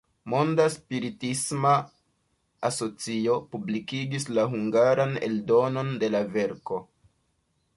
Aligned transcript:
Monda 0.33 0.63
Spiritisma 0.75 1.73
Asocio 2.69 3.35
publikigis 3.51 4.25
la 4.39 4.47
hungaran 4.55 5.15
eldonon 5.29 5.93
de 6.05 6.11
la 6.17 6.23
verko. 6.39 6.81